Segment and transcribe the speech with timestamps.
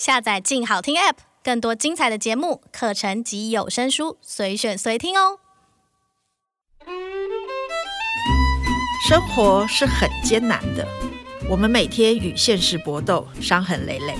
[0.00, 5.40] 下载“静好听 ”App，更多精彩的节目、课程及有声书，随选随听哦。
[9.06, 10.88] 生活是很艰难的，
[11.50, 14.14] 我们每天与现实搏斗，伤痕累累。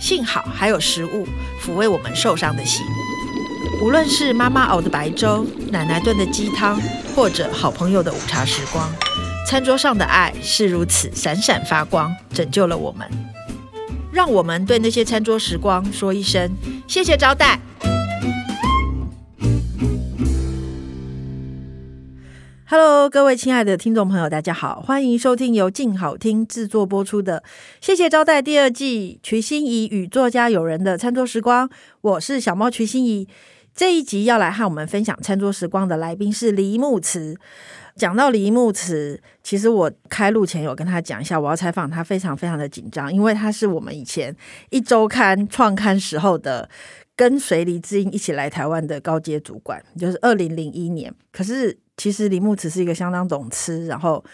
[0.00, 1.28] 幸好还有食物
[1.62, 2.82] 抚慰我们受伤的心。
[3.82, 6.80] 无论是妈妈熬的白粥、奶奶炖的鸡汤，
[7.14, 8.90] 或者好朋友的午茶时光，
[9.46, 13.06] 餐桌上的爱是如此闪闪发光，拯救了我们。
[14.12, 16.50] 让我们对那些餐桌时光说一声
[16.86, 17.58] 谢谢招待。
[22.66, 27.42] Hello，各位亲爱的听众朋友，大家好，欢迎收听由静好听制作播出的
[27.80, 31.68] 《谢谢招待》第二季，瞿欣怡与作家友人的餐桌时光。
[32.00, 33.26] 我是小猫瞿欣怡。
[33.74, 37.36] 这一集要来和我们分享餐桌时光的来宾是李慕慈。
[37.94, 44.34] 讲到李慕慈，其实我开录前有跟他讲一下，我要采访他，非常非常的紧张，因为他是我们以前
[44.70, 46.68] 一周刊创刊时候的
[47.14, 51.14] 跟随黎智英一起来台湾的高阶主管，就是二零零一年。
[51.30, 54.24] 可是其实李慕慈是一个相当懂吃，然后。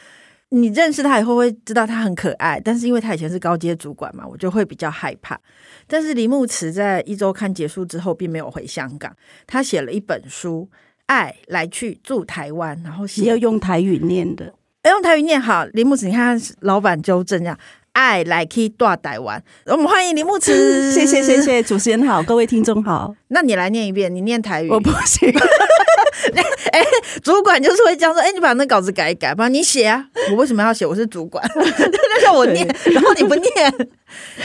[0.50, 5.38] 你认识他以后会知道他很可爱，但是因为他以前是高阶主管嘛，我就会比较害怕。
[5.86, 9.14] 但是李牧慈在一周刊结束之后，并没有回香港，
[9.46, 10.66] 他写了一本书
[11.06, 15.66] 《爱来去住台湾》，然后写要用台语念的，要用台语念好。
[15.74, 17.54] 李牧慈，你看老板纠正这样，
[17.92, 19.38] 《爱来去住台湾》，
[19.72, 20.92] 我们欢迎林牧慈。
[20.92, 23.14] 谢谢谢谢， 主持人好，各位听众好。
[23.28, 25.30] 那你来念一遍，你念台语，我不行。
[26.72, 26.82] 哎，
[27.22, 30.04] 主管就是会这样说，哎，你把那稿子改一改吧，你写啊。
[30.30, 30.86] 我为什么要写？
[30.86, 33.88] 我是主管， 那叫我念，然后你不念。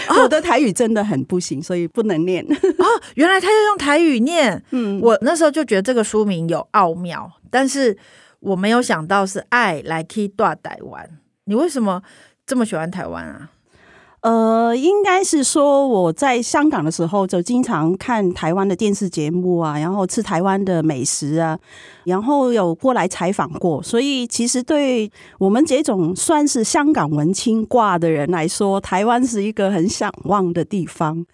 [0.22, 2.44] 我的台语真的很不行，所以不能念。
[2.44, 4.62] 哦，原来他要用台语念。
[4.72, 7.98] 嗯，我那时候就觉得这个书名有奥妙，但是
[8.40, 11.10] 我没有想到是爱来去大台湾。
[11.46, 12.02] 你为什么
[12.46, 13.50] 这么喜欢台湾啊？
[14.24, 21.60] 呃，应该是说我在香港的时候就经常看台湾的电视节目啊，然后吃台湾的美食啊，
[22.06, 31.26] 然后有过来采访过，所以其实对我们这种算是香港文青挂的人来说，台湾是一个很向往的地方。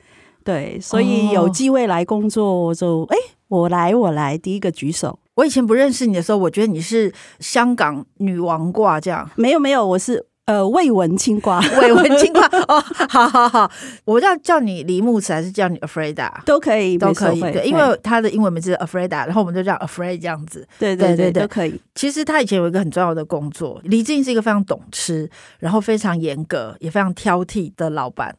[0.44, 3.18] 对，所以有机会来工作，我就哎，
[3.50, 5.20] 我来，我来，第一个举手。
[5.36, 10.26] 我以前不认识你的时候，我觉得你是香港女王挂这样，没有没有，我是。
[10.50, 13.72] 呃，未闻青瓜， 未闻青瓜哦，好好好，
[14.04, 16.44] 我要叫你李木慈还是叫你 Afraida？
[16.44, 21.80] 都可以，都可以，对，因为他的英文名字是 Afraida，然后我们就叫 Afraid 这样子，对对对对，都可以。
[21.94, 28.36] 其实他以前有一个很重要的工作，黎智英是一个非常懂吃，然后非常严格，也非常挑剔的老板。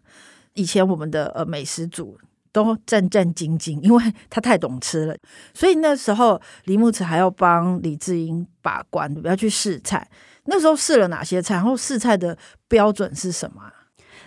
[0.55, 2.19] 以前我们的呃美食组
[2.51, 5.15] 都战战兢兢，因为他太懂吃了，
[5.55, 10.09] 所以那时候李木慈还要帮李志英把关，不要去试菜。
[10.51, 11.55] 那时候试了哪些菜？
[11.55, 12.37] 然后试菜的
[12.69, 13.63] 标准是什么？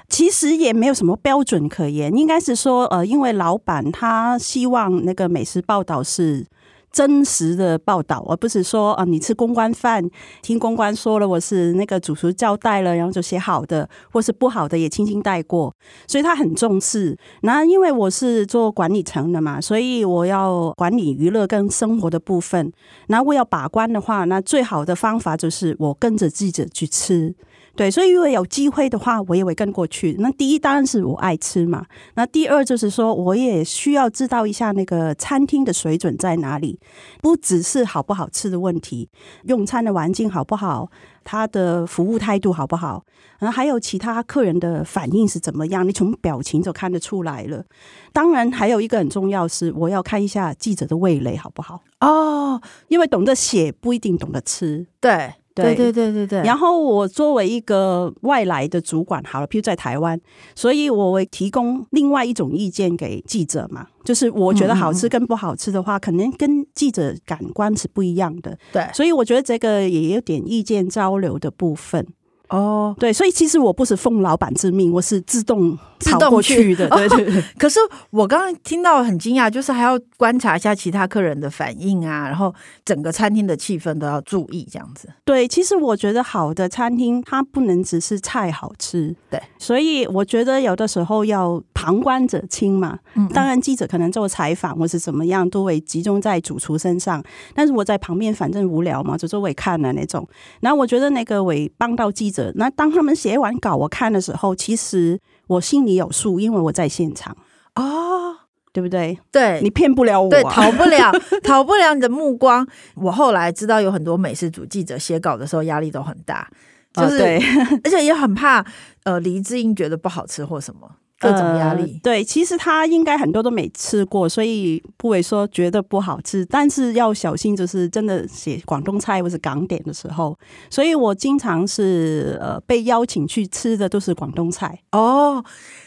[0.09, 6.47] 其实也没有什么标准可言，应该是说，呃，因为老板他希望那个美食报道是。
[6.93, 10.07] 真实的报道，而不是说啊，你吃公关饭，
[10.43, 15.75] 听公关说了，我是那个主厨交代了，然后就写好的，或是不好的也轻轻带过，
[16.07, 17.17] 所以他很重视。
[17.41, 22.71] 那因为我是做管理层的嘛，所以我要管理娱乐跟生活的部分。
[23.07, 27.33] 那我要把关的话，那最好的方法就是我跟着记者去吃。
[27.75, 30.15] 对，所以如果有机会的话，我也会跟过去。
[30.19, 31.83] 那第一当然是我爱吃嘛。
[32.13, 36.79] 那第二就是说，我也需要知道一下那个餐厅的水准在哪里，
[37.19, 39.09] 不只是好不好吃的问题，
[39.45, 40.91] 用餐的环境好不好，
[41.23, 43.03] 他的服务态度好不好，
[43.39, 47.65] 然后还有其他客人的反应是怎么样，你从表情就看得出来了。
[48.11, 55.33] 当然还有一个很重要是，我要看一下记者的味蕾好不好哦，因为懂得写不一定懂得吃，对。
[55.53, 60.19] 对对对对对，然后我作为一个外来的主管，好了，譬如在台湾，
[60.55, 68.57] 所以我会提供另外一种意见给记者嘛，就是我觉得好吃跟不好吃的话，可能跟记者感官是不一样的。
[68.71, 72.05] 对，所以我觉得这个也有点意见交流的部分。
[72.49, 76.87] 哦，对，所以其实我不是奉老板之命，我是自动跑过去的。
[76.89, 77.39] 对对对。
[77.39, 82.53] 哦， 可是我刚刚听到很惊讶，就是还要观察一下其他客人的反应啊，然后
[82.85, 85.09] 整个餐厅的气氛都要注意这样子。
[85.23, 92.99] 对，其实我觉得好的餐厅它不能只是菜好吃，对，所以我觉得有的时候要旁观者清嘛。
[93.15, 97.23] 嗯，当然记者可能做采访或是怎么样，都会集中在主厨身上，
[97.53, 100.27] 但是我在旁边反正无聊嘛，就周围看了那种。
[100.61, 102.51] 然后我觉得那个我帮到记者。
[102.55, 107.35] 那当他们写完稿我看的时候，其实我心里有数，因为我在现场
[107.75, 108.35] 哦，
[108.71, 109.19] 对不对？
[109.31, 111.11] 对，你骗不了我，对，逃不了，
[111.43, 112.67] 逃不了你的目光。
[112.95, 116.49] 我后来知道有很多美食组记者写稿的时候压力都很大，
[116.93, 117.39] 就是、哦、对，
[117.83, 118.65] 而且也很怕
[119.03, 120.89] 呃黎智英觉得不好吃或什么。
[121.23, 121.99] 各种压力、呃。
[122.03, 130.37] 对，其实他应该很多都没吃过，所以不会说觉得不好吃，但是要小心，就是真的写广东菜或是港点的时候，
[130.69, 135.43] 所以我经常是呃被邀请去吃的都是广东菜哦。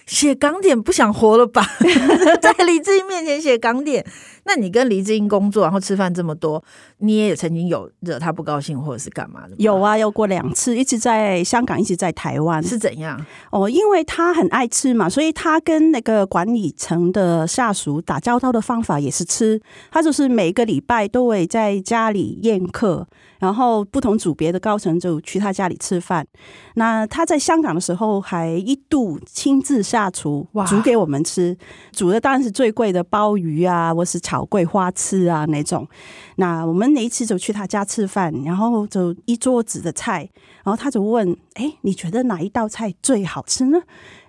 [0.06, 1.67] 写港点不想活了吧？
[2.41, 4.06] 在李志英面前写港点，
[4.47, 6.63] 那你跟黎智英工作，然后吃饭这么多，
[6.99, 9.55] 你也曾经有惹他不高兴或者是干嘛的？
[9.59, 13.21] 有啊，有过两次，一直在香港，一直在台湾，是怎样？
[13.51, 19.61] 哦，因为他很爱吃嘛，所以他跟那个管理层的下属打交道的方法也是吃。
[19.91, 23.07] 他就是每个礼拜都会在家里宴客。
[23.38, 26.27] 然后不同组别的高层就去他家里吃饭。
[26.75, 31.56] 那他在香港的时候还一度亲自下厨煮给我们吃，
[31.93, 35.87] 煮的当然是最贵的鲍鱼啊，或是炒桂花翅啊那种。
[36.37, 40.29] 那我们那一次就去他家吃饭，然后就一桌子的菜，
[40.65, 43.81] 然后他就问：“哎，你觉得哪一道菜最好吃呢？”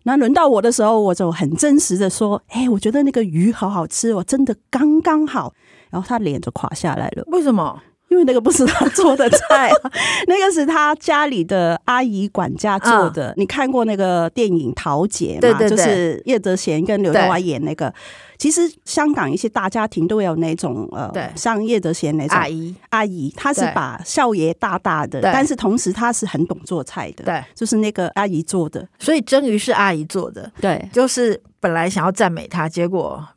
[0.03, 5.53] 那轮到我的时候，我就很真实的说：“哎，我觉得那个鱼好好吃我，真的刚刚好。”
[5.91, 7.23] 然后他脸就垮下来了。
[7.27, 7.81] 为什么？
[8.09, 9.91] 因为那个不是他做的菜，啊，
[10.27, 13.31] 那个是他家里的阿姨管家做的。
[13.31, 15.39] 嗯、你看过那个电影《桃姐》吗？
[15.41, 17.93] 对对对，就是叶德娴跟刘德华演那个。
[18.37, 28.87] 其实香港一些大家庭都有那种呃，像叶德娴那种阿姨，阿姨她是把少爷大大的，但是同时她是很懂做菜的，对，就是那个阿姨做的。
[28.99, 33.27] 所以蒸鱼是阿姨做的，对，就是本来想要赞美她，结果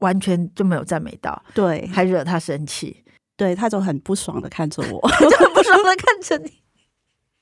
[0.00, 3.02] 完全就没有赞美到，对，还惹她生气。
[3.40, 6.52] 对，他就很不爽的看着我， 就很不爽的看着你。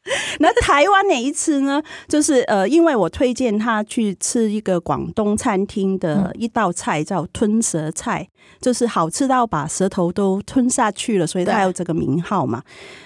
[0.39, 1.83] 那台湾哪一次呢？
[2.07, 8.27] 就是呃，因为我推荐他去吃一个广东餐厅的一道菜，叫吞舌菜，
[8.61, 12.63] 就是好吃到把舌头都吞下去了，所以他有这个名号嘛。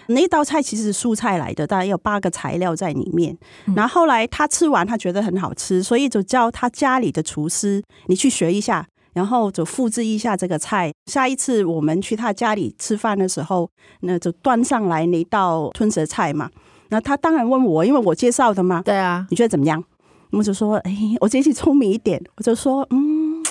[0.08, 3.36] 那一道菜其实是素菜来的，大概有八个材料在里面。
[3.74, 8.86] 然后后来他吃完，他觉得很好吃，所以就叫他家里的厨师，你去学一下。
[9.14, 13.70] 然后就复制一下这个菜，下一次我们去他家里吃饭的时候，
[14.00, 16.50] 那就端上来那道吞舌菜嘛。
[16.88, 18.82] 那他当然问我，因为我介绍的嘛。
[18.82, 19.82] 对啊，你觉得怎么样？
[20.30, 23.42] 我就说，哎，我这次聪明一点，我就说，嗯，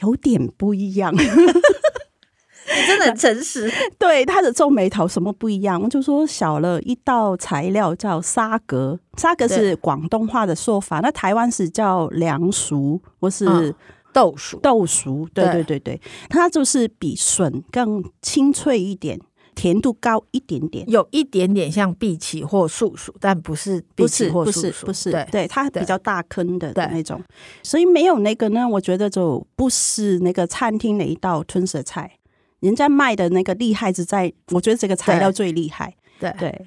[0.00, 1.14] 有点不一样。
[1.16, 3.72] 你真的很诚实。
[3.98, 5.80] 对，他的皱眉头，什么不一样？
[5.82, 13.74] 我就说少了一道材料叫沙格，沙格是广东话的说法，那台湾是叫凉薯，或是。
[14.10, 15.44] 嗯豆薯，豆薯，对。
[15.52, 19.18] 对对对，它就是比笋更清脆一点，
[19.54, 27.22] 甜度高一点点，有一点点像碧琪或树薯，但不是碧琪或树薯，不是，对对，它比较大坑的那种，
[27.62, 32.18] 所以没有那个呢，我觉得就不是那个餐厅的一道吞舌菜，
[32.60, 36.34] 人家卖的那个厉害是在，我觉得这个材料最厉害，对。
[36.38, 36.66] 对，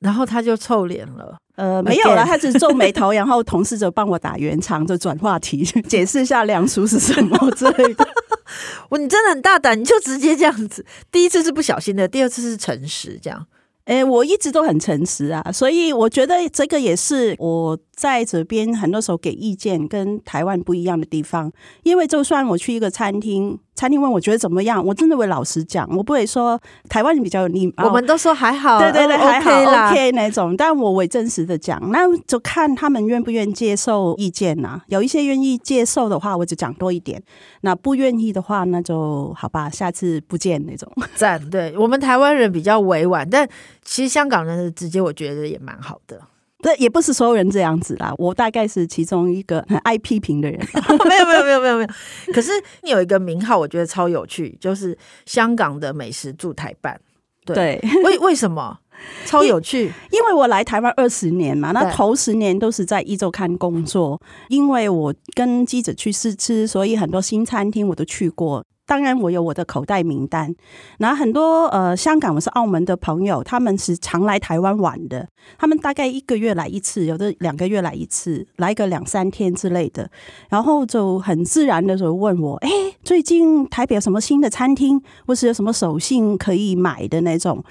[0.00, 1.38] 然后他就臭脸了。
[1.56, 8.08] 呃，没有了，他只是皱眉头，然后同事就帮我打圆场，就转话题，解释一下梁叔是什么之类的。
[8.88, 10.84] 我你真的很大胆，你就直接这样子。
[11.10, 13.46] 第一次是不小心的，第二次是诚实，这样。
[13.84, 21.52] 哎，我一直都很诚实啊，所以我觉得这个也是我在这边很多时候给意见跟台湾不一样的地方，
[21.84, 23.56] 因为就算我去一个餐厅。
[23.74, 26.60] 餐厅问我觉得怎么样，我真的会老实讲，我不会说
[26.90, 34.84] 台湾人比较有礼貌，我们都说还好，对对对，还好 OK，OK 那种，但我会真实的讲，那就看他们愿不愿意接受意见呐、啊。
[34.88, 37.18] 有一些愿意接受的话，我就讲多一点；
[37.62, 40.92] 那不愿意的话，那就好吧，下次不见那种。
[41.14, 43.48] 赞，对我们台湾人比较委婉，但
[43.82, 46.20] 其实香港人的直接，我觉得也蛮好的。
[46.62, 50.58] 这也不是所有人这样子啦，我大概是其中一个很 爱批评的人。
[51.06, 51.88] 没有没有没有没有没有。
[52.32, 52.52] 可是
[52.82, 56.98] 你有一个名号，我觉得超有趣，就是香港的美食驻台办。
[57.44, 58.78] 对，为为什么
[59.26, 59.92] 超有趣？
[60.12, 68.64] 因为我来台湾二十年嘛，那头十年都是在壹周刊工作，因为我跟记者去试吃，所以很多新餐厅我都去过。
[68.84, 70.54] 当然，我有我的口袋名单。
[70.98, 75.26] 然后很多呃，香港或是澳门的朋友，他们是常来台湾玩的。
[75.56, 80.10] 他们大概一个月来一次，有的两个月来一次，来个两三天之类的。
[80.48, 82.68] 然后就很自然的就问我：“哎，
[83.02, 87.64] 最近台北有什么新的餐厅，或是有什么手信可以买的那种？”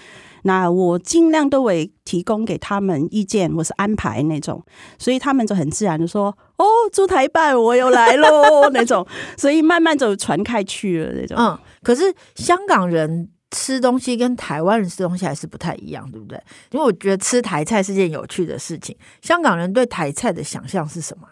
[0.44, 4.64] 那我尽量都会提供给他们意见，或是安排那种，
[4.98, 8.70] 所以他们就很自然的说：“哦，驻台办我又来喽。
[8.74, 11.36] ”那种，所以慢慢就传开去了那种。
[11.38, 16.40] 嗯，可是香港人吃东西跟台湾人吃东西还是不太一样，对不对？
[16.70, 18.96] 因为我觉得吃台菜是件有趣的事情。
[19.22, 21.28] 香港人对台菜的想象是什么？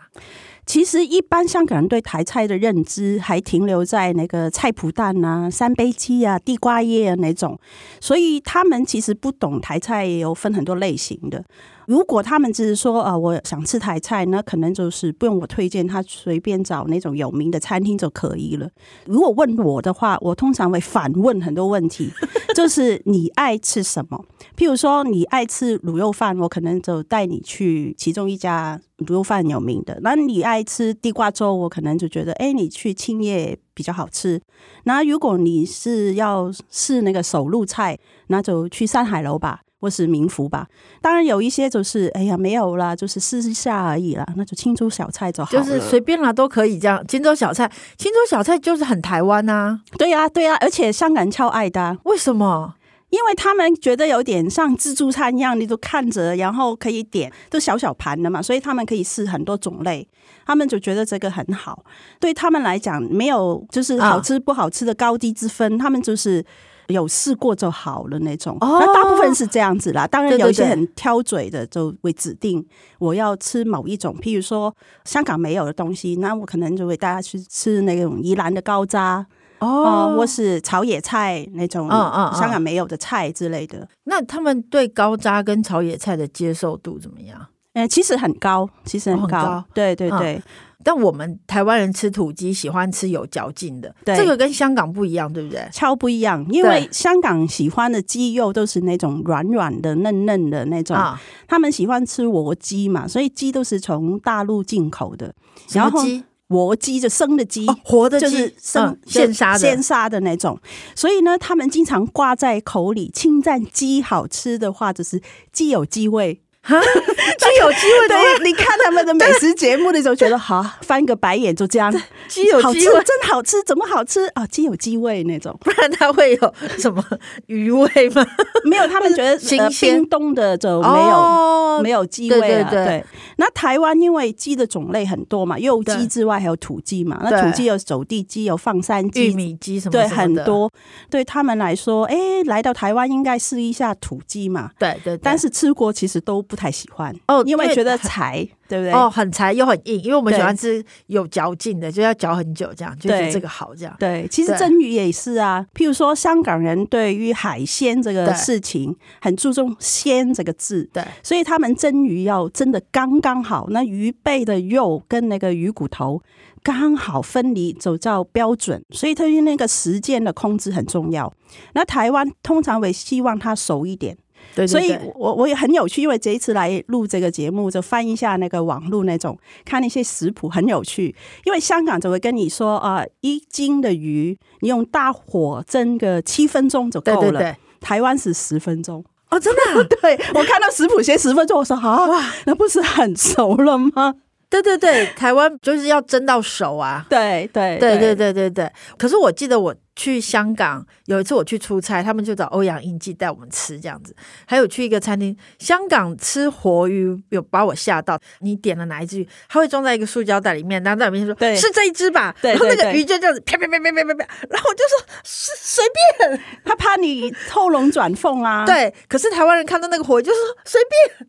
[0.66, 7.60] 其实，一般香港人对台菜的认知还停留在那个菜脯蛋啊、三杯鸡啊、地瓜叶啊那种，
[8.00, 11.44] 所以他们其实不懂台菜也有分很多类型的。
[11.90, 18.70] 如果他们只是说啊、呃，我想吃台菜，那可能就是不用我推荐，他随便找那种有名的餐厅就可以了。
[19.08, 22.12] 如果问我的话，我通常会反问很多问题，
[22.54, 24.24] 就是你爱吃什么？
[24.56, 30.00] 譬如说你爱吃卤肉饭，我可能就带你去其中一家卤肉饭有名的。
[30.04, 34.40] 那你爱吃地瓜粥，我可能就觉得，哎，你去青叶比较好吃。
[34.84, 39.62] 那如果你是要试那个手路菜，那就去山海楼吧。
[39.80, 40.68] 或是民福吧，
[41.02, 47.06] 当然有一些就是哎呀没有啦，就是试一下而已啦，那就清粥小菜就好了，就是随便啦都可以这样。
[47.08, 52.76] 清粥小菜，清粥小菜就是很台湾呐、啊，对呀、啊、对呀、啊，而且香港人超爱的，为什么？
[53.10, 60.08] 因为他们觉得有点像自助餐一样，你都看着，然后可以点，都小小盘的嘛，所以他们可以试很多种类，
[60.46, 61.84] 他们就觉得这个很好。
[62.20, 66.46] 对他们来讲，没有就是好吃不好吃的高低之分，啊、他们就是。
[66.90, 70.06] 有试过就好了那种，那大部分是这样子啦。
[70.08, 72.66] 当然有一些很挑嘴的，就会指定
[72.98, 79.26] 我要吃某一种，譬如说香港没有的东西，那我可能就会带他去吃那种宜兰的高渣
[79.60, 81.90] 哦，或是炒野菜那种，
[82.34, 83.88] 香港没有的菜之类的。
[84.06, 87.40] 那他们对高渣跟炒野菜的接受度怎么样？
[87.74, 90.42] 哎，其实很高，其实很高，对对对。
[90.84, 95.68] 但我们台湾人吃土鸡喜欢吃有嚼劲的，对，这个跟香港不一样，对不对？
[95.74, 105.34] 超不一样，因为香港喜欢的鸡肉都是那种软软的、嫩嫩的那种，啊、他们喜欢吃活鸡嘛，所以鸡都是从大陆进口的。
[105.74, 106.02] 然后
[106.48, 110.58] 活鸡就生的鸡，哦、活的鸡就是生现杀的现杀的那种，
[110.96, 115.22] 所以呢，他们经常挂在口里称赞鸡好吃的话，就是
[115.52, 116.42] 鸡有鸡味。
[116.62, 116.86] 哈，鸡
[117.60, 121.92] 有鸡味，对，你看他们的美食节目的时候，觉得好，翻个白眼就这样。
[122.28, 124.46] 鸡有鸡味，真好吃，怎么好吃啊？
[124.48, 127.04] 鸡有鸡味那种，不然它会有什么
[127.48, 128.26] 鱼味吗？
[128.64, 129.96] 没有，他们觉得 新鲜。
[129.96, 132.70] 冰冻的就没有没有鸡味了。
[132.70, 133.04] 对，
[133.38, 137.20] 那台湾因为鸡的种类很多嘛，肉鸡之外还有土鸡嘛。
[137.24, 140.72] 那土鸡有走地鸡，有放山鸡、玉米鸡什么，对，很多。
[141.10, 144.70] 对他们来说，哎，来到台湾应该试一下土鸡嘛。
[144.78, 148.92] 对对，但是吃过其实都不太喜欢哦，因为觉得柴，对不对？
[148.92, 153.96] 哦，很柴又很硬，因为我们喜欢吃有嚼劲的，就要嚼很久，这样就是这个好，这样。
[154.00, 155.66] 对，其实蒸鱼也是啊。
[155.74, 166.22] 譬如说，香港人对于海鲜这个事情很注重“鲜”这个字，对，所以他们蒸鱼要蒸的刚刚好，那鱼背的肉跟那个鱼骨头
[166.62, 168.82] 刚好分离，走到标准。
[168.92, 171.32] 所以，对于那个时间的控制很重要。
[171.74, 174.18] 那台湾通常会希望它熟一点。
[174.56, 181.16] 对对对，所以我我也很有趣，因为这一次来录这个节目，就翻一下那个网络那种，看那些食谱很有趣。
[181.46, 187.22] 因为香港就会跟你说啊、呃，一斤的鱼你用大火蒸个七分钟就够了。
[187.22, 189.88] 对对对，台湾是十分钟哦，真的、啊？
[190.02, 194.16] 对，我看到食谱写十分钟，我说啊，哇，那不是很熟了吗？
[194.50, 197.06] 对对对，台湾就是要蒸到熟啊！
[197.10, 198.72] 对对对对对对对。
[198.98, 204.16] 可是我记得我去香港有一次我去出差，他们就找欧阳应记带我们吃这样子。
[204.48, 208.20] 还有去一个餐厅，香港吃活鱼有把我吓到。
[208.40, 209.30] 你点了哪一只鱼？
[209.48, 215.84] 他会装在一个塑胶袋里面，然后在里面说：“对，是这一只吧？”然后那个鱼就这样子啪啪啪啪啪啪啪，然后我就说：“是随
[216.18, 218.66] 便。”他怕你偷龙转凤啊。
[218.68, 221.28] 对，可是台湾人看到那个活鱼就说：“随便。”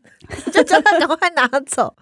[0.52, 1.94] 就叫他赶快拿走。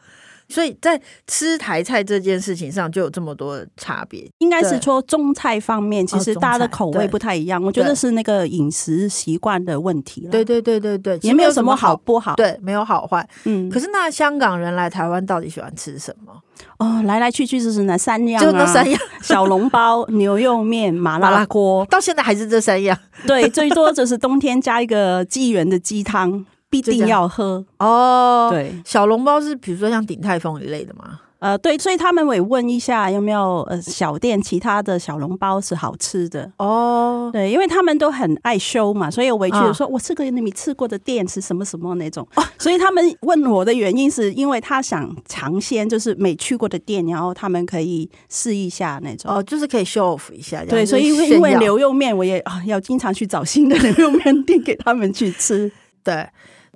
[0.48, 7.62] 所以在吃台菜这件事情上就有这么多差别，应该是说中菜方面，其实大家的口味不太一样。
[7.62, 10.26] 我觉得是那个饮食习惯的问题。
[10.30, 13.28] 对对对对对，也没有什么好不好，对，没有好坏。
[13.44, 16.32] 嗯，可是那香港人来台湾到底喜欢吃什么？
[16.78, 21.84] 哦，来来去去就是那三样，就那三样：小笼包、牛肉面、麻辣锅。
[21.86, 22.98] 到现在还是这三样。
[23.26, 26.44] 对，最多就是冬天加一个纪元的鸡汤。
[26.70, 27.64] 必定要喝。
[27.78, 31.20] 哦，对，小笼包是比如说像鼎泰丰一类的吗？
[31.40, 36.50] 呃，对，所以他们会问一下有没有呃小店其他的小笼包是好吃的。
[36.56, 55.70] 哦，对，因为他们都很爱修嘛，所以我回去说，我这个你没吃过的店是什么什么那种，哦，所以他们问我的原因是因为他想尝鲜，就是没去过的店，然后他们可以试一下那种，哦，就是可以 show off 一下，对，所以因为因为牛肉面，我也啊要经常去找新的 牛肉面店给他们去吃，
[56.02, 56.28] 对。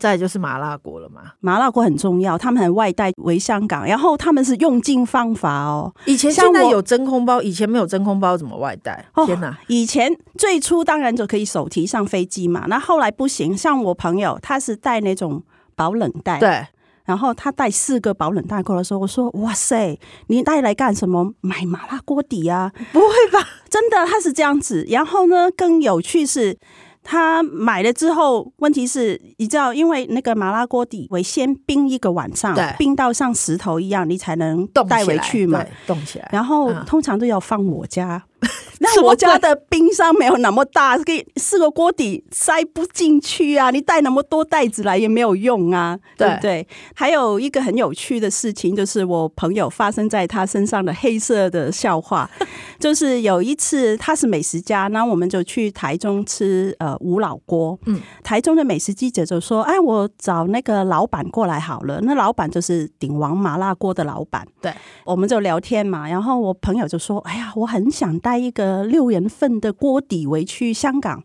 [0.02, 5.94] 再就是麻辣锅了嘛，麻辣锅很重要，他们还外带回香港，然后他们是用尽方法哦。
[6.06, 9.06] 以前现在有真空包，以前没有真空包怎么外带？
[9.24, 9.56] 天哪！
[9.68, 13.56] 以前最初当然就可以手提上飞机嘛，那后来不行。
[13.56, 15.40] 像我朋友他是带那种
[15.76, 16.66] 保冷袋，对，
[17.04, 21.32] 然后他带四个保冷袋过来的时候，我说哇塞，你带来干什么？
[21.42, 22.72] 买麻辣锅底啊？
[22.92, 23.46] 不会吧？
[23.70, 24.84] 真的他是这样子。
[24.88, 26.58] 然后呢，更有趣是。
[27.02, 36.28] 他买了之后，问题是，你知道，因为那个麻辣锅底会先冰一个晚上，冰到像石头一样，你才能带回去嘛，冻起来。
[36.32, 38.22] 然后通常都要放我家。
[38.80, 43.70] 那我家的冰箱没有那么大，给四个锅底塞不进去啊！
[43.70, 46.66] 你带那么多袋子来也没有用啊，对不对？
[46.94, 52.28] 还有一个很有趣的事情，就是我朋友发生在他身上的黑色的笑话，
[52.80, 66.08] 就是有一次他是美食家，然后我们就去台中吃呃吴老锅，嗯，台中的美食记者就说：“哎，我找那个老板过来好了。”那老板就是鼎王麻辣锅的老板，对，我们就聊天嘛。
[66.08, 71.22] 然后我朋友就说：“哎呀，我很想带开一个。”，六人份的锅底回去香港，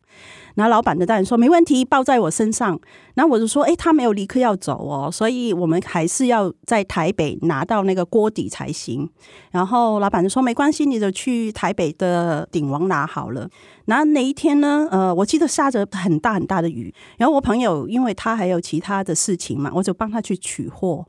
[0.56, 2.80] 然后老板的当然说没问题，包在我身上。
[3.16, 9.10] 然后我就说，哎，他没有立刻要走哦，所以我们还是要在台北拿到那个锅底才行。
[9.52, 13.50] 然后老板就说没关系，你就去台北的鼎王拿好了。
[13.86, 16.94] 然后那一天呢，呃，我记得下着很大很大的雨。
[17.18, 21.06] 然后我朋友因为他还有其他的事情嘛，我就帮他去取货。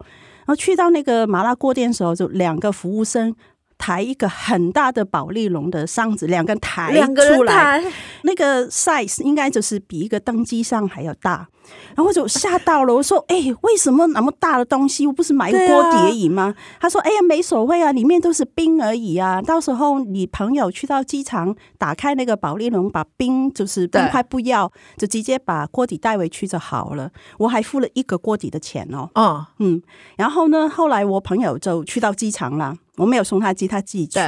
[0.46, 3.34] 然后去到那个麻辣锅店的时候，就两个服务生。
[3.78, 6.92] 抬一个很大的保利龙的箱子，两个抬
[7.36, 7.82] 出来，
[8.22, 11.48] 那个 size 应该就是比一个登机箱还要大，
[11.94, 12.94] 然后我就吓到了。
[12.94, 15.06] 我说：“哎、欸，为什么那么大的东西？
[15.06, 19.40] 我不是买一个锅底而已吗？”他说：“哎呀，没所谓啊，里面都是冰而已啊。
[19.40, 27.10] 到时候你朋友去到机场，打开那个保利龙，把冰就是冰块不要，就直接把锅底带回去就好了。
[27.38, 29.08] 我还付了一个锅底的钱哦。
[29.14, 29.80] 哦，嗯，
[30.16, 34.20] 然后呢，后来我朋友就去到机场了。”我没有送他寄，他自己去。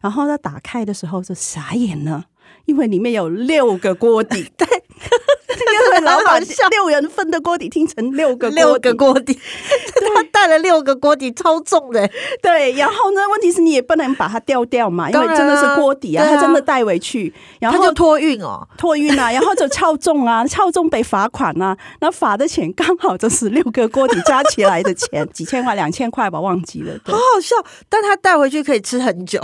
[0.00, 2.26] 然后他打开的时候就傻眼了，
[2.66, 4.50] 因为里面有六个锅底。
[4.56, 4.66] 对，
[5.52, 9.38] 因为老板六人份的锅底听成六个六个锅底，
[10.14, 12.08] 他带了六个锅底，超重的。
[12.42, 26.92] 对，然后呢，问题是你也不能把它丢掉嘛，因为真的是锅底啊，他真的带回去，然后就托运哦，托运啊， 然后就超重啊，超重被罚款啊，那罚的钱刚好就是六个锅底加起来的钱，几千块、两千块吧，忘记了。
[27.04, 27.56] 好好笑，
[27.88, 29.40] 但他带回去可以吃很久。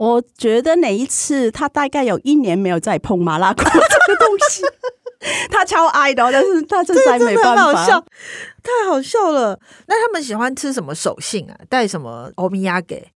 [0.00, 4.62] 我觉得哪一次他大概有一年没有再碰麻辣锅这个东西，
[5.50, 7.84] 他超 爱的，但是他实在没办法，
[8.62, 9.60] 太好笑了。
[9.86, 11.54] 那他们喜欢吃什么手信啊？
[11.68, 13.12] 带什么欧米亚给？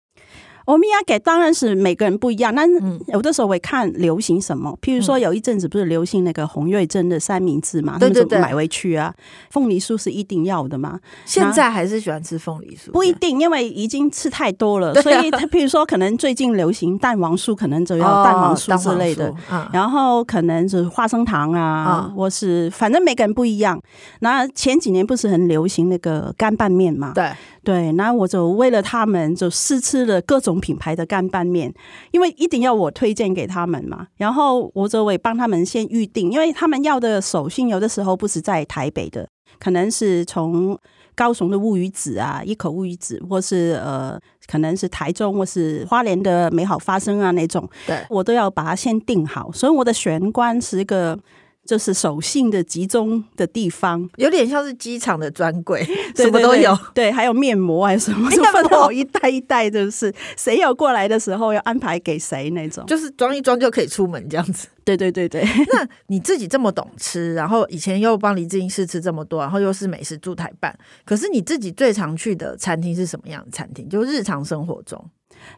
[0.67, 4.77] 欧米亚给当然是每个人不一样，但是有的时候会看流行什么。
[4.81, 9.13] 譬如说有一阵子不是流行那个洪瑞珍的三明治嘛，对对对，买回去啊。
[9.51, 10.99] 凤梨酥是一定要的嘛。
[11.25, 12.91] 现在还是喜欢吃凤梨酥？
[12.93, 19.33] 不一定，因为已经吃太多了，所以他譬如说可能最近流行蛋黄酥，可能就要蛋黄酥之类的。
[19.73, 23.81] 然后可能是花生糖啊，或是反正每个人不一样。
[24.21, 27.13] 那前几年不是很流行那个干拌面嘛？
[27.15, 27.31] 对。
[27.65, 31.73] 对，那我就为了他们就试吃了各种品牌的干拌面，
[32.11, 34.09] 因为一定要我推荐给他们嘛。
[34.17, 39.29] 然后我就会帮他们先预定，因为他们要的手信有的时候不是在台北的，
[39.61, 40.77] 可能是从
[41.15, 49.53] 高雄的乌鱼子啊，一口乌鱼子，或是呃，可能是台中或是花莲的美好发生啊那种，对，我都要把它先定好。
[49.53, 51.19] 所以我的玄关是一个。
[51.65, 56.77] 就是手信的集中的地方，有点像是机场的专柜， 什么都有。
[56.93, 64.69] 对，还有面膜啊什么，就分 好一袋一袋，就是谁有过来的时候要安排给谁那种，就是装一装就可以出门这样子。
[64.85, 65.43] 对对对对。
[65.73, 73.89] 那你自己这么懂吃，然后以前又帮黎志英试吃这么多，然后又是美食驻台办，可是你自己最常去的餐厅是什么样的餐厅？
[73.89, 75.03] 就日常生活中。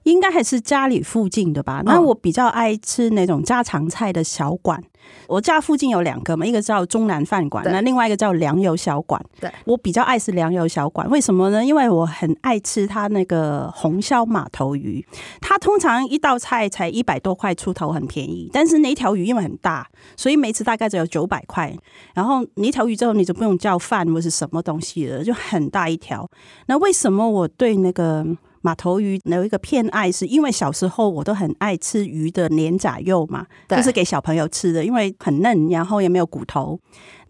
[0.04, 1.82] 应该还是家里附近的吧。
[1.84, 4.82] 那我比较爱吃那种家常菜的小馆。
[5.28, 9.22] 我家附近有两个嘛，一个叫中南饭馆，那另外一个叫粮油小馆。
[9.38, 11.62] 对，我比较爱吃粮油小馆，为什么呢？
[11.62, 15.04] 因为我很爱吃它那个红烧马头鱼。
[15.42, 18.48] 它通常一道菜才一百多块出头，很便宜。
[18.50, 21.74] 但是那一条鱼因为很大，所以每次大概只有九百块。
[22.14, 26.28] 然后那一条鱼之后，你就不用叫饭或是什么东西了，就很大一条。
[26.66, 28.26] 那为什么我对那个？
[28.64, 36.80] 马头鱼有一个偏爱，是因为小时候我都很爱吃鱼的粘仔肉嘛，就是给小朋友吃的，因为很嫩，然后也没有骨头。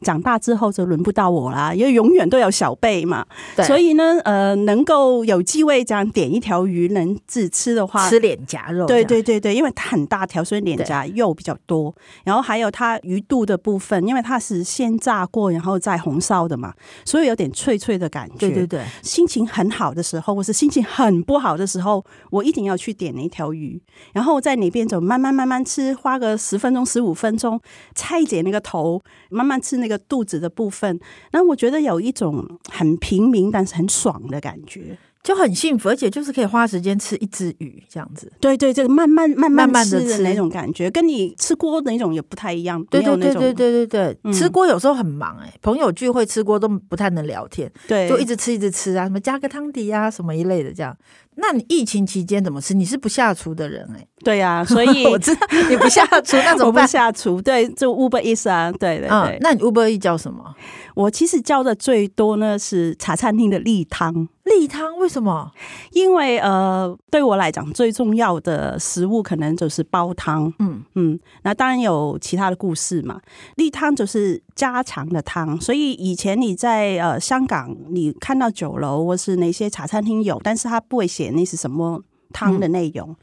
[0.02, 3.24] 长大之后就轮不到我啦，因为永远都有小辈嘛。
[3.56, 8.86] 对，所以呢，呃，能够有机会这样点一条鱼能自吃的话，吃脸颊肉。
[8.86, 11.94] 对对对对，因为它很大条，所以脸颊肉比较多。
[12.24, 16.72] 然后还有它鱼肚的部分，因为它是先炸过，然后再红烧的嘛，
[17.04, 18.34] 所以有点脆脆的感觉。
[18.38, 23.80] 对对对，心情很好的时候，或是心情很不好的时候，我一定要去点那条鱼，
[24.12, 27.60] 然后在那边走，慢慢慢慢吃，花个十分钟、十五分钟，
[27.94, 30.00] 拆解那个头，慢慢吃那个。
[30.06, 31.00] 肚子的部分，
[31.32, 34.98] 那我觉得有一种很平民但是很爽的感觉。
[35.24, 38.30] 就很幸福，而且就是可以花时间吃一只鱼这样子。
[38.38, 42.84] 对对，这个慢慢慢慢慢的吃那种感觉，跟你吃锅的那种也不太一样。
[42.90, 50.94] 对对对对对对对，嗯、吃锅有时候很忙哎、欸，朋友聚会吃锅都不太能聊天，对，就一直吃一直吃啊，什么加个汤底啊，什么一类的这样。
[51.36, 52.74] 那你疫情期间怎么吃？
[52.74, 54.08] 你是不下厨的人哎、欸。
[54.22, 56.84] 对呀、啊，所以我知道你不下厨，那怎么办？
[56.84, 59.10] 不下厨，对，就 Uber Eats 啊，对对对。
[59.10, 60.54] 嗯、那你 Uber Eats 叫什么？
[60.94, 64.28] 我其实叫的最多呢是茶餐厅的例汤。
[64.56, 65.50] 例汤为什么？
[65.92, 70.52] 因为呃，对我来讲最重要的食物可能就是煲汤。
[70.58, 73.20] 嗯嗯，那当然有其他的故事嘛。
[73.56, 83.10] 例汤就是家常的汤，所以以前你在呃香港，你看到酒楼或是那些茶餐厅有，但是他不会写那是什么汤的内容。
[83.10, 83.16] 嗯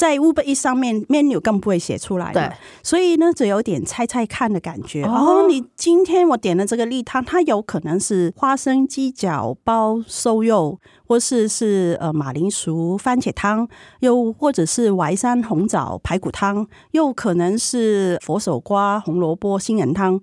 [0.00, 2.50] 在 Uber Eats 上面 menu 更不会写出来，对，
[2.82, 5.04] 所以呢，就有点猜猜看的感觉。
[5.04, 20.18] 哦、你今天我点的这个例汤，它有可能是花生鸡脚包瘦肉，或是是呃马铃薯番茄汤，又或者是淮山红枣排骨汤，又可能是佛手瓜红萝卜杏仁汤。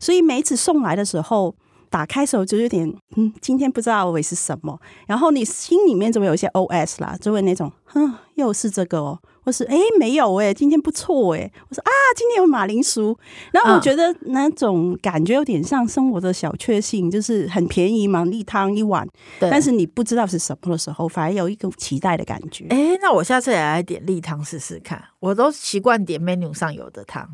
[0.00, 1.54] 所以每一次送来的时候，
[1.90, 8.14] 打开的时候就有点嗯，今天不知道会是什么，然后你心里面就会有一些 OS 啦，就会那种哼。
[8.38, 13.18] 又是这个哦，或是哎没有哎，今天不错哎，我说啊，今天有马铃薯，
[13.50, 19.04] 然后我觉得那种感觉有点像生活的小确幸，就是很便宜嘛，例汤一碗，
[19.40, 22.66] 但是你不知道是什么的时候，反而有一个期待的感觉。
[22.70, 27.28] 哎，那我下次也来点例汤试试看，我都习惯点 menu 上有的汤。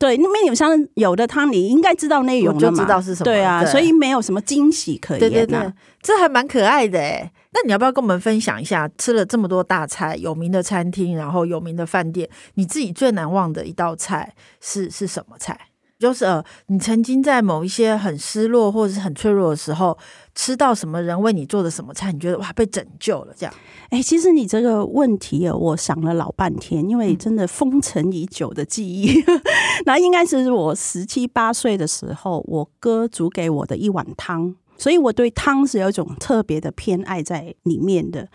[0.00, 3.24] 对，那 menu 上有的汤，你应该知道内容了嘛，就知道是什么。
[3.24, 5.20] 对啊，对，所以没有什么惊喜可言。
[5.20, 7.30] 对对对，这还蛮可爱的诶。
[7.52, 15.58] 那你要不要跟我们分享一下，吃了这么多大菜，有名的餐厅，然后有名的饭店，你自己最难忘的一道菜是是什么菜？
[16.00, 19.96] 就是呃，你曾经在某一些很失落或者是很脆弱的时候，
[20.34, 23.54] 吃到什么人为你做的什么菜，你觉得哇被拯救了这样？
[23.90, 29.22] 哎，其实你这个问题啊，我想了老半天，因为真的封尘已久的记忆，
[29.84, 34.56] 那、嗯、应该是我十七八岁的时候，我哥煮给我的一碗汤。
[34.80, 38.26] 所以我对汤是有一种特别的偏爱在里面的。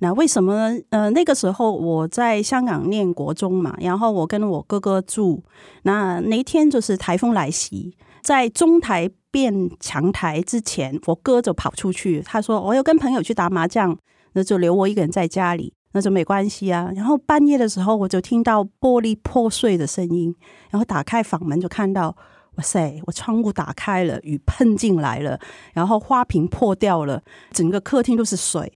[0.00, 0.82] 那为什么呢？
[0.90, 5.44] 呃，那个时候我在香港念国中嘛，然后我跟我哥哥住。
[5.84, 13.96] 那那天就是台风来袭，在中台变强台之前，我哥就跑出去，他说我要跟朋友去打麻将，
[14.32, 16.90] 那就留我一个人在家里，那就没关系啊。
[16.96, 20.34] 然后半夜的时候，我就听到玻璃破碎的声音，
[20.70, 22.16] 然后打开房门就看到。
[22.56, 23.00] 哇塞！
[23.06, 25.38] 我窗户打开了，雨喷进来了，
[25.72, 28.70] 然后花瓶破掉了，整个客厅都是水。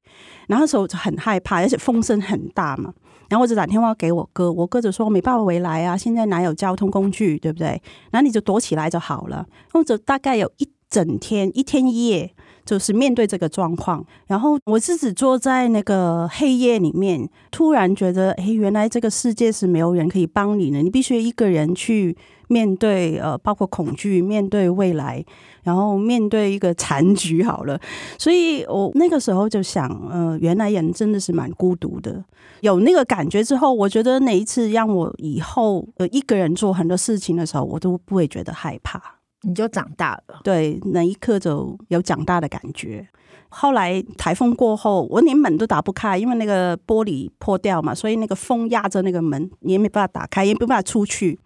[0.46, 2.94] 然后那时候就很害怕，而且风声很大嘛。
[3.28, 7.82] 然后我就打电话给我哥，我哥就说没办法回来啊，现在哪有交通工具，对不对？
[8.10, 9.44] 然后你就躲起来就好了。
[9.72, 12.35] 后者大概有一整天，一天一夜。
[12.66, 22.16] 就是面对这个状况，然后我自己坐在那个黑夜里面，突然觉得，哎，原来这个世界是没有人可以帮你的，你必须一个人去
[22.48, 25.24] 面对，呃，包括恐惧，面对未来，
[25.62, 27.42] 然后面对一个残局。
[27.42, 27.80] 好了，
[28.18, 32.24] 所以我那个时候就想，呃，原来人真的是蛮孤独的。
[32.62, 39.15] 有那个感觉之后，我觉得哪一次让我以后呃一个人做很多事情的时候，我都不会觉得害怕。
[39.42, 43.06] 你就长大了，对，那一刻就有长大的感觉。
[43.48, 51.38] 后来台风过后，我连门都打不开，因为那个玻璃破掉嘛，所以那个风压着那个门，你也没办法打开，也没办法出去。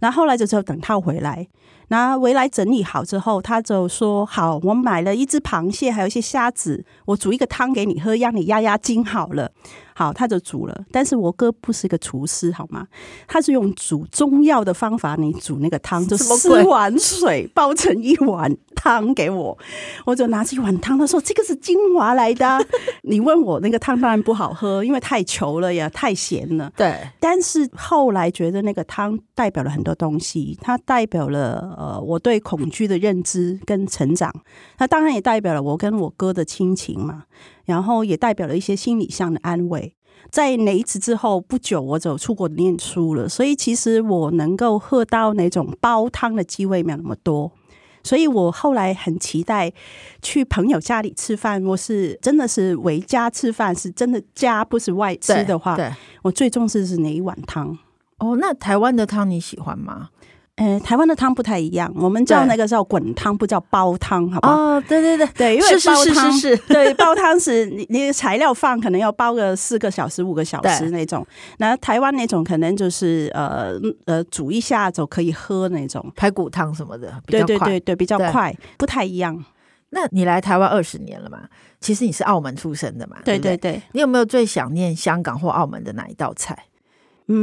[0.00, 1.46] 然后后来就只有等他回来，
[1.88, 9.52] 然后回来整理好之后，他就说：“好，我买了一只螃蟹，还有一些虾子，我煮一个汤给你喝，让你压压惊。”好了。
[9.94, 10.84] 好，他就煮了。
[10.90, 12.86] 但是我哥不是一个厨师，好吗？
[13.28, 19.56] 他是用煮中药的方法，你煮那个汤，就四碗水煲成一碗汤给我。
[20.04, 22.66] 我就拿起一碗汤，他说：“这个是精华来的。
[23.02, 26.72] ”你问我那个汤当然不好喝，因为太稠了呀，太咸了。
[26.76, 26.98] 对。
[27.20, 34.34] 但是后来觉得那个汤代表了很多东西，它代表了呃我对恐惧的认知跟成长。
[34.78, 37.24] 那当然也代表了我跟我哥的亲情嘛。
[37.64, 39.94] 然后也代表了一些心理上的安慰。
[40.30, 47.52] 在那一次之后不久，我就出国念书了，所以其实我能够喝到那种煲汤的机会没有那么多。
[48.02, 49.72] 所以我后来很期待
[50.20, 57.78] 去朋友家里吃饭，我是真的是回家吃饭，是真的家不是外吃的话，对，对我最重视是哪一碗汤？
[58.18, 60.10] 哦，那台湾的汤你喜欢吗？
[60.56, 64.54] 呃，台湾的汤不太一样，我们叫那个叫滚汤，不叫煲汤，好不好？
[64.54, 71.26] 哦，对对对对，因为煲汤是是是是是对煲汤是你你材料放可能要煲个四个小时五个小时那种，
[71.58, 73.72] 那台湾那种可能就是呃
[74.04, 79.44] 呃煮一下就可以喝那种排骨汤什么的，对对对对，比较快，不太一样。
[79.90, 81.48] 那你来台湾二十年了嘛？
[81.80, 83.16] 其实你是澳门出生的嘛？
[83.24, 86.56] 对对对，对，你有没有最想念香港或澳门的哪一道菜？
[87.26, 87.34] 嗯，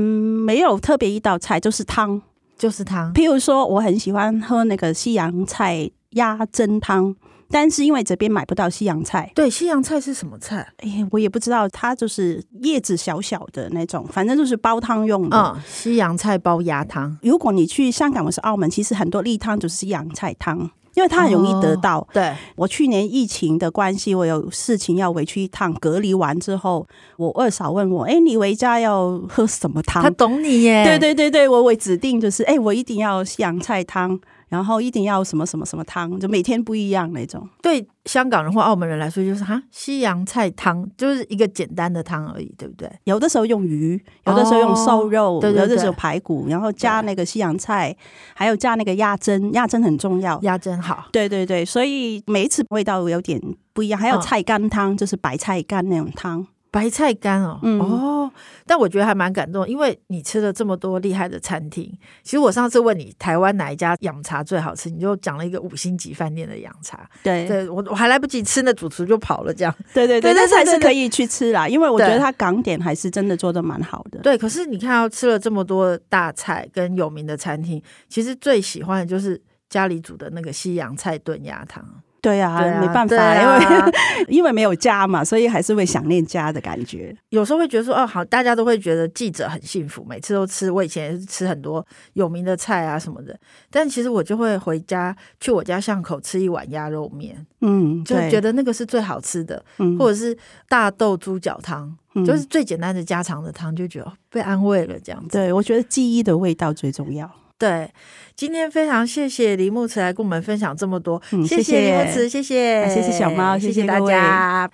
[0.46, 2.22] 没有特别一道菜，就是汤，
[2.62, 3.12] 就是汤。
[3.12, 7.16] 譬如说，我很喜欢喝那个西洋菜鸭胗汤，
[7.50, 9.32] 但是因为这边买不到西洋菜。
[9.34, 10.72] 对，西洋菜是什么菜？
[10.78, 15.36] 哎，我也不知道，它就是叶子小小的那种，反正就是煲汤用的。
[15.36, 17.18] 嗯，西洋菜煲鸭汤。
[17.24, 20.70] 如果你去香港或是澳门，其实很多例汤就是西洋菜汤。
[20.94, 22.00] 因为他很容易得到。
[22.00, 30.84] 哦、对，我去年疫情的关系，我有事情要回去一趟，隔离完之后，我二嫂问我：“哎，你回家要喝什么汤？”他懂你耶。
[30.84, 34.20] 对对对对，我我指定就是：“哎，我一定要西洋菜汤。”
[34.52, 37.48] 然后一定要什么什么什么汤，就每天不一样那种。
[37.62, 42.92] 对香港人或澳门人来说，就是哈西洋菜汤就是一个简单的汤而已，对不对？
[43.06, 47.96] 有的时候用鱼，有的时候用瘦肉，对对对，有的时候排骨，然后加那个西洋菜，
[48.34, 51.06] 还有加那个鸭胗，鸭胗很重要，鸭胗好。
[51.14, 53.98] 对对对，所以每一次味道有点不一样。
[53.98, 56.46] 还有菜干汤，就是白菜干那种汤。
[56.72, 58.32] 白菜干哦，嗯、哦，
[58.66, 61.92] 但我觉得还蛮感动，因为你吃了这么多厉害的餐厅。
[62.24, 67.10] 其实我上次问你台湾哪一家养茶最好吃，你就讲了一个五星级饭店的养茶。
[67.22, 69.76] 对，对我我还来不及吃，那主厨就跑了，这样。
[69.94, 74.20] 对对对，但是还是可以去吃啦，因为我觉得他港点还是真的做的蛮好的。
[74.20, 81.86] 对，可是你看到吃了这么多大菜跟有名的餐厅，其实最喜欢的就是家里煮的那个西洋菜炖鸭汤。
[82.22, 83.92] 对啊，对啊没办法，啊、因为
[84.38, 87.16] 因为没有家嘛，所以还是会想念家的感觉。
[87.30, 90.70] 有时候会觉得说，哦，好，大家都会觉得记者很幸福，每次都吃。
[90.70, 93.36] 我以前也是吃很多有名的菜啊什么的，
[93.72, 100.38] 但其实我就会回家去我家巷口吃一碗鸭肉面，嗯，就觉得那个是最好吃的，嗯、或者是
[100.70, 105.30] 大豆猪脚汤，嗯、就是最简单的家常的汤，就觉得被安慰了这样子。
[105.30, 107.30] 对，我觉得记忆的味道最重要。
[107.62, 107.88] 对，
[108.36, 114.68] 今天非常谢谢李木慈来跟我们分享这么多，嗯、谢谢李慕慈，谢谢，谢谢小猫，谢谢大家，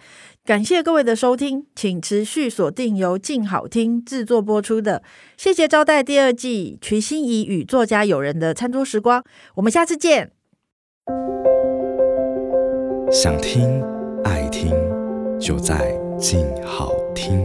[0.46, 5.00] 感谢各位的收听，请持续锁定由静好听制作播出的
[5.36, 9.22] 《谢谢招待》第二季，瞿欣怡与作家友人的餐桌时光，
[9.56, 10.32] 我们下次见。
[13.12, 13.84] 想听
[14.24, 14.72] 爱听，
[15.38, 17.44] 就在静好听。